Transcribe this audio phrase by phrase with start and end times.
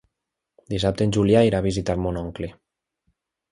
[0.73, 2.53] Dissabte en Julià irà a visitar mon oncle.